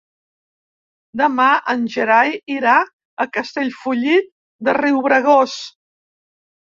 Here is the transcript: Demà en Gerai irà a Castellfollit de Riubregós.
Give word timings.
Demà 1.21 1.49
en 1.73 1.83
Gerai 1.95 2.31
irà 2.53 2.77
a 3.25 3.27
Castellfollit 3.35 4.31
de 4.69 4.75
Riubregós. 4.79 5.55